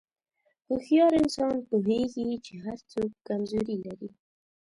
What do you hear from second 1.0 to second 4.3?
انسان پوهېږي چې هر څوک کمزوري لري.